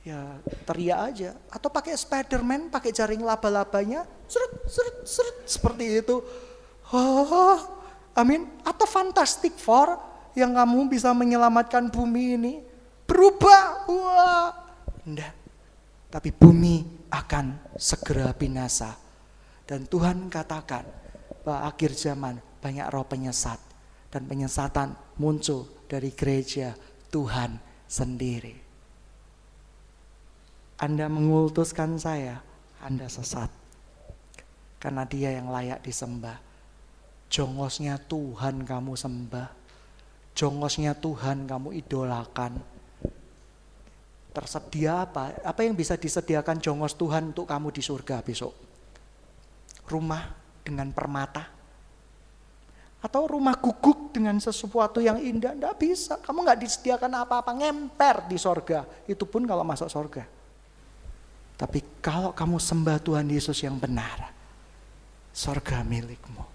[0.02, 1.30] Ya teriak aja.
[1.48, 6.18] Atau pakai Spiderman, pakai jaring laba-labanya, seret, seret, seret, seperti itu.
[6.92, 7.58] Oh,
[8.18, 8.50] amin.
[8.66, 9.96] Atau Fantastic Four
[10.34, 12.54] yang kamu bisa menyelamatkan bumi ini.
[13.06, 14.48] Berubah, wah.
[15.06, 15.34] Enggak.
[16.12, 18.92] Tapi bumi akan segera binasa.
[19.64, 21.01] Dan Tuhan katakan,
[21.50, 23.58] akhir zaman banyak roh penyesat
[24.12, 26.76] dan penyesatan muncul dari gereja
[27.10, 27.58] Tuhan
[27.90, 28.54] sendiri.
[30.82, 32.42] Anda mengultuskan saya,
[32.82, 33.50] Anda sesat.
[34.82, 36.42] Karena dia yang layak disembah.
[37.30, 39.48] Jongosnya Tuhan kamu sembah.
[40.34, 42.58] Jongosnya Tuhan kamu idolakan.
[44.32, 45.38] Tersedia apa?
[45.44, 48.50] Apa yang bisa disediakan jongos Tuhan untuk kamu di surga besok?
[49.86, 51.44] Rumah dengan permata.
[53.02, 55.58] Atau rumah guguk dengan sesuatu yang indah.
[55.58, 56.14] Tidak bisa.
[56.22, 57.50] Kamu nggak disediakan apa-apa.
[57.50, 58.86] Ngemper di sorga.
[59.10, 60.22] Itu pun kalau masuk sorga.
[61.58, 64.30] Tapi kalau kamu sembah Tuhan Yesus yang benar.
[65.34, 66.46] Sorga milikmu.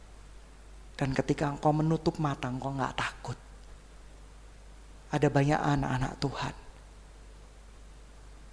[0.96, 3.38] Dan ketika engkau menutup mata, engkau nggak takut.
[5.12, 6.56] Ada banyak anak-anak Tuhan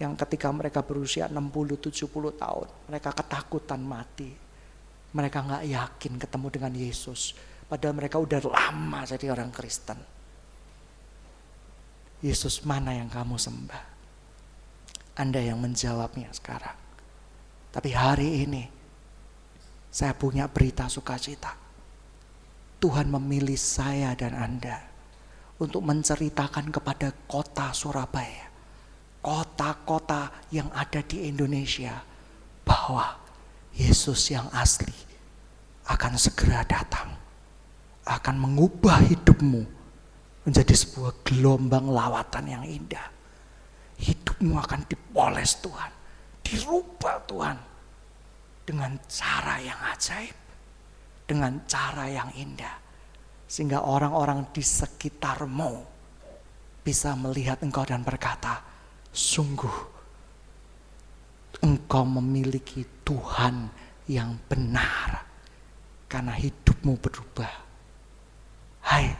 [0.03, 4.44] yang ketika mereka berusia 60-70 tahun, mereka ketakutan mati.
[5.15, 7.39] Mereka nggak yakin ketemu dengan Yesus.
[7.71, 9.97] Padahal mereka udah lama jadi orang Kristen.
[12.21, 13.85] Yesus mana yang kamu sembah?
[15.15, 16.77] Anda yang menjawabnya sekarang.
[17.71, 18.65] Tapi hari ini
[19.95, 21.55] saya punya berita sukacita.
[22.83, 24.83] Tuhan memilih saya dan Anda
[25.57, 28.51] untuk menceritakan kepada kota Surabaya,
[29.23, 32.03] kota-kota yang ada di Indonesia
[32.67, 33.24] bahwa
[33.75, 34.95] Yesus yang asli
[35.91, 37.11] akan segera datang.
[38.05, 39.65] Akan mengubah hidupmu
[40.45, 43.09] menjadi sebuah gelombang lawatan yang indah.
[43.97, 45.93] Hidupmu akan dipoles Tuhan.
[46.45, 47.59] Dirubah Tuhan.
[48.65, 50.37] Dengan cara yang ajaib.
[51.25, 52.77] Dengan cara yang indah.
[53.49, 55.73] Sehingga orang-orang di sekitarmu
[56.85, 58.61] bisa melihat engkau dan berkata,
[59.09, 59.73] sungguh
[61.65, 63.69] engkau memiliki Tuhan
[64.09, 65.25] yang benar
[66.09, 67.53] karena hidupmu berubah.
[68.85, 69.13] Hai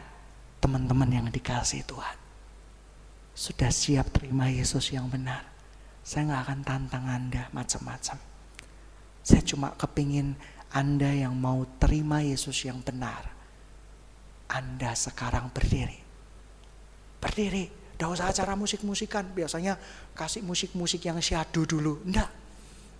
[0.61, 2.17] teman-teman yang dikasih Tuhan.
[3.37, 5.45] Sudah siap terima Yesus yang benar.
[6.05, 8.17] Saya nggak akan tantang Anda macam-macam.
[9.25, 10.37] Saya cuma kepingin
[10.73, 13.33] Anda yang mau terima Yesus yang benar.
[14.49, 15.97] Anda sekarang berdiri.
[17.17, 19.23] Berdiri Tidak usah acara musik-musikan.
[19.31, 19.79] Biasanya
[20.19, 22.03] kasih musik-musik yang syadu dulu.
[22.03, 22.27] Enggak.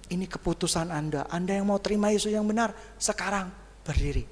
[0.06, 1.26] Ini keputusan Anda.
[1.34, 3.50] Anda yang mau terima Yesus yang benar, sekarang
[3.82, 4.26] berdiri.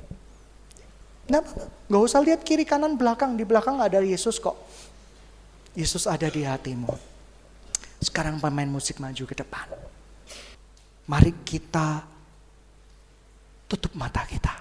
[1.24, 1.41] Nah,
[1.89, 3.34] nggak usah lihat kiri kanan belakang.
[3.34, 4.59] Di belakang ada Yesus kok.
[5.74, 6.93] Yesus ada di hatimu.
[8.03, 9.65] Sekarang pemain musik maju ke depan.
[11.09, 12.03] Mari kita
[13.65, 14.53] tutup mata kita.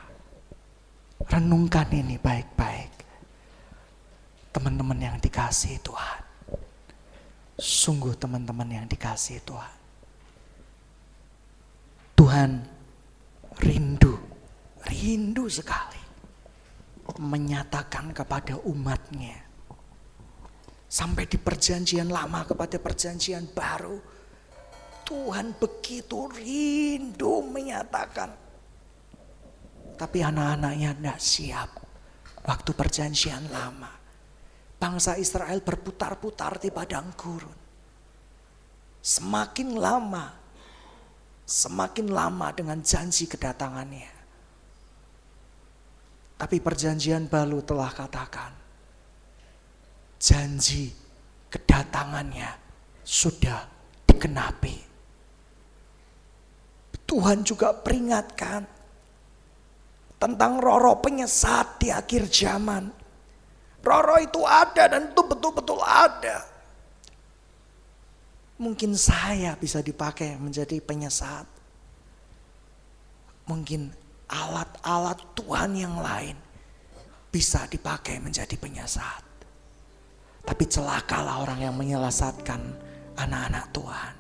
[1.29, 2.93] Renungkan ini baik-baik.
[4.55, 6.21] Teman-teman yang dikasih Tuhan.
[7.59, 9.82] Sungguh teman-teman yang dikasih Tuhan.
[12.23, 12.55] Tuhan
[13.59, 14.15] rindu,
[14.87, 15.99] rindu sekali
[17.19, 19.43] menyatakan kepada umatnya.
[20.87, 23.99] Sampai di perjanjian lama kepada perjanjian baru.
[25.03, 28.31] Tuhan begitu rindu menyatakan.
[29.99, 31.71] Tapi anak-anaknya tidak siap.
[32.47, 33.91] Waktu perjanjian lama
[34.79, 37.59] bangsa Israel berputar-putar di padang gurun.
[39.03, 40.42] Semakin lama,
[41.47, 44.11] semakin lama dengan janji kedatangannya.
[46.39, 48.53] Tapi perjanjian baru telah katakan,
[50.19, 50.91] janji
[51.51, 52.51] kedatangannya
[53.07, 53.63] sudah
[54.07, 54.91] dikenapi.
[57.07, 58.65] Tuhan juga peringatkan
[60.17, 63.03] tentang roro penyesat di akhir zaman
[63.83, 66.47] Roro itu ada dan itu betul-betul ada.
[68.63, 71.51] Mungkin saya bisa dipakai menjadi penyesat.
[73.51, 73.91] Mungkin
[74.31, 76.39] alat-alat Tuhan yang lain
[77.35, 79.19] bisa dipakai menjadi penyesat.
[80.47, 82.63] Tapi celakalah orang yang menyelesatkan
[83.19, 84.13] anak-anak Tuhan.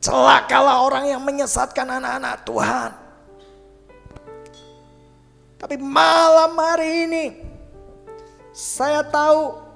[0.00, 2.90] Celakalah orang yang menyesatkan anak-anak Tuhan.
[5.56, 7.24] Tapi malam hari ini
[8.52, 9.69] saya tahu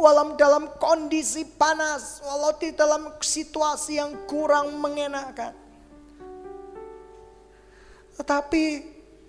[0.00, 5.52] walau dalam kondisi panas, walau di dalam situasi yang kurang mengenakan.
[8.16, 8.64] Tetapi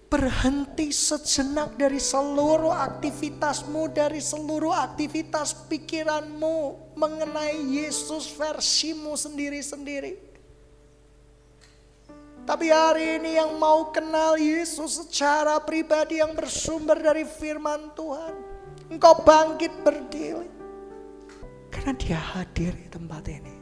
[0.07, 10.31] berhenti sejenak dari seluruh aktivitasmu, dari seluruh aktivitas pikiranmu mengenai Yesus versimu sendiri-sendiri.
[12.41, 18.51] Tapi hari ini yang mau kenal Yesus secara pribadi yang bersumber dari firman Tuhan
[18.91, 20.60] Engkau bangkit berdiri.
[21.71, 23.55] Karena dia hadir di tempat ini.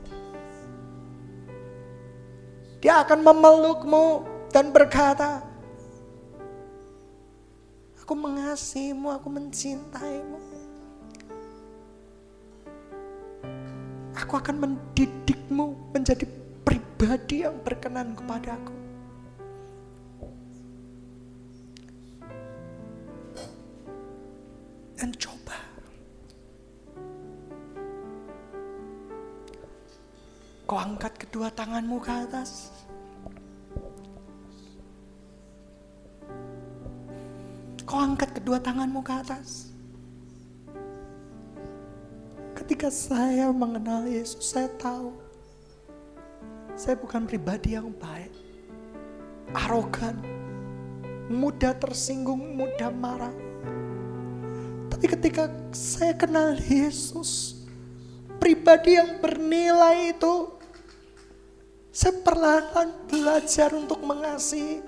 [2.82, 4.06] Dia akan memelukmu
[4.50, 5.46] dan berkata,
[8.02, 10.42] Aku mengasihimu, aku mencintaimu.
[14.18, 16.26] Aku akan mendidikmu menjadi
[16.66, 18.80] pribadi yang berkenan kepadaku.
[25.00, 25.39] dan coba.
[30.70, 32.70] Kau angkat kedua tanganmu ke atas.
[37.90, 39.74] Kau angkat kedua tanganmu ke atas.
[42.54, 45.18] Ketika saya mengenal Yesus, saya tahu
[46.78, 48.30] saya bukan pribadi yang baik,
[49.66, 50.22] arogan,
[51.34, 53.34] mudah tersinggung, mudah marah
[55.00, 57.64] tapi ketika saya kenal Yesus,
[58.36, 60.59] pribadi yang bernilai itu,
[61.90, 64.86] saya perlahan-lahan belajar untuk mengasihi.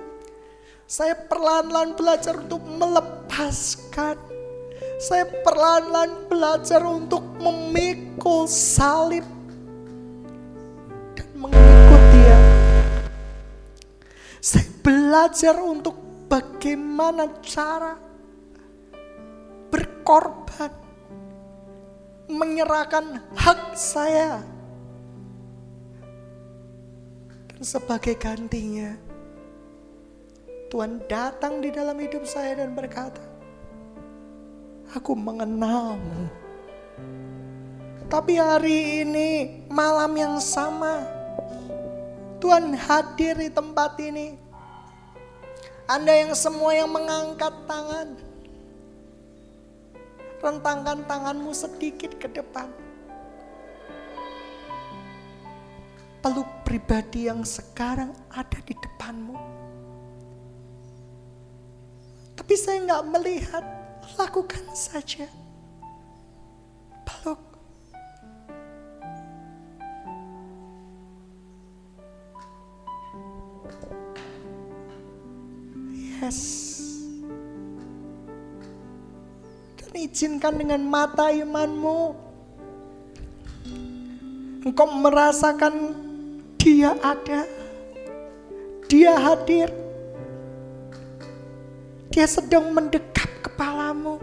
[0.86, 4.22] Saya perlahan-lahan belajar untuk melepaskan.
[5.02, 9.26] Saya perlahan-lahan belajar untuk memikul salib
[11.18, 12.38] dan mengikut dia.
[14.38, 15.97] Saya belajar untuk
[16.30, 17.97] bagaimana cara
[19.74, 20.70] berkorban,
[22.30, 24.61] menyerahkan hak saya.
[27.62, 28.97] Sebagai gantinya,
[30.74, 33.22] Tuhan datang di dalam hidup saya dan berkata,
[34.97, 36.28] Aku mengenalmu.
[38.12, 39.30] Tapi hari ini
[39.72, 41.05] malam yang sama,
[42.43, 44.36] Tuhan hadir di tempat ini.
[45.88, 48.20] Anda yang semua yang mengangkat tangan,
[50.41, 52.81] Rentangkan tanganmu sedikit ke depan.
[56.22, 59.34] Peluk pribadi yang sekarang ada di depanmu.
[62.38, 63.66] Tapi saya nggak melihat,
[64.22, 65.26] lakukan saja.
[67.10, 67.42] Peluk.
[76.22, 76.62] Yes.
[80.02, 82.14] izinkan dengan mata imanmu
[84.62, 85.74] Engkau merasakan
[86.62, 87.49] dia ada.
[88.86, 89.74] Dia hadir.
[92.14, 94.22] Dia sedang mendekap kepalamu.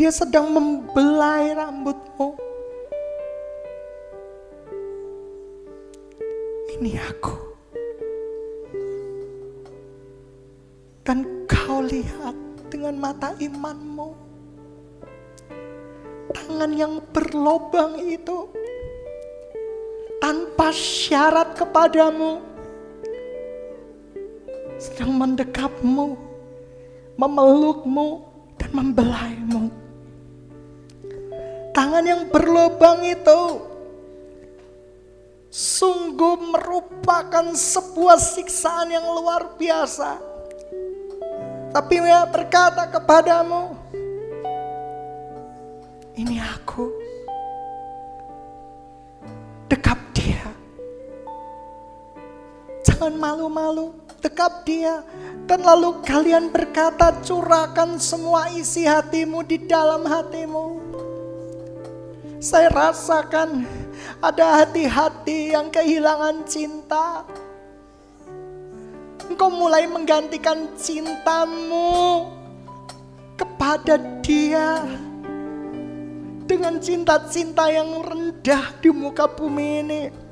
[0.00, 2.40] Dia sedang membelai rambutmu.
[6.78, 7.36] Ini aku.
[11.04, 12.36] Dan kau lihat
[12.72, 14.08] dengan mata imanmu.
[16.32, 18.46] Tangan yang berlobang itu
[20.58, 22.42] tanpa syarat kepadamu
[24.74, 26.18] sedang mendekapmu,
[27.14, 28.26] memelukmu,
[28.58, 29.70] dan membelaimu.
[31.70, 33.62] Tangan yang berlubang itu
[35.46, 40.18] sungguh merupakan sebuah siksaan yang luar biasa.
[41.70, 43.78] Tapi dia berkata kepadamu,
[46.18, 46.97] ini aku.
[53.08, 55.00] Jangan malu-malu, dekap dia.
[55.48, 60.76] Dan lalu kalian berkata, curahkan semua isi hatimu di dalam hatimu.
[62.36, 63.64] Saya rasakan
[64.20, 67.24] ada hati-hati yang kehilangan cinta.
[69.24, 72.28] Engkau mulai menggantikan cintamu
[73.40, 74.84] kepada dia
[76.44, 80.27] dengan cinta-cinta yang rendah di muka bumi ini.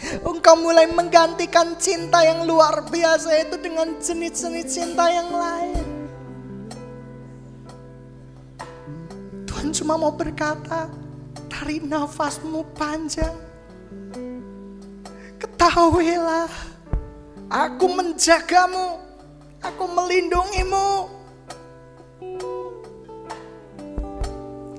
[0.00, 5.86] Engkau mulai menggantikan cinta yang luar biasa itu dengan jenis-jenis cinta yang lain.
[9.44, 10.88] Tuhan cuma mau berkata,
[11.52, 13.36] tarik nafasmu panjang.
[15.36, 16.48] Ketahuilah,
[17.52, 19.04] aku menjagamu,
[19.60, 20.88] aku melindungimu.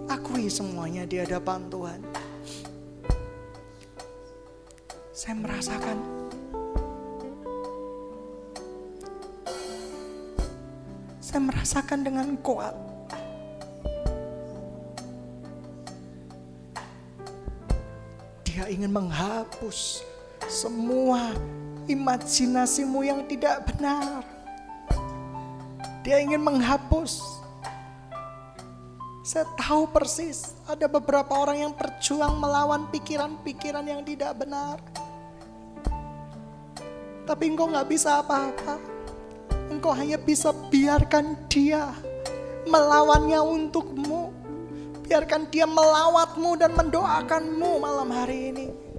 [0.10, 2.31] Akui semuanya di hadapan Tuhan.
[5.22, 5.98] Saya merasakan
[11.22, 12.74] saya merasakan dengan kuat
[18.50, 20.02] Dia ingin menghapus
[20.50, 21.38] semua
[21.86, 24.26] imajinasimu yang tidak benar.
[26.02, 27.22] Dia ingin menghapus.
[29.22, 34.82] Saya tahu persis ada beberapa orang yang berjuang melawan pikiran-pikiran yang tidak benar.
[37.32, 38.76] Tapi engkau nggak bisa apa-apa.
[39.72, 41.96] Engkau hanya bisa biarkan dia
[42.68, 44.36] melawannya untukmu.
[45.08, 48.91] Biarkan dia melawatmu dan mendoakanmu malam hari ini.